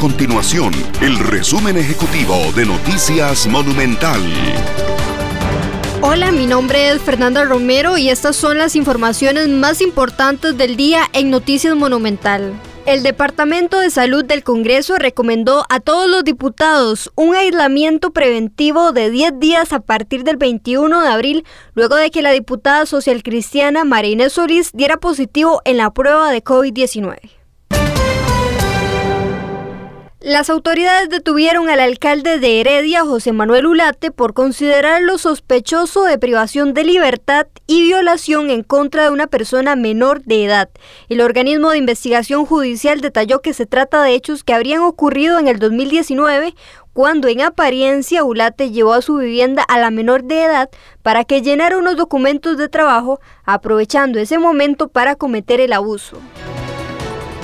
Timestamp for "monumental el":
11.76-13.02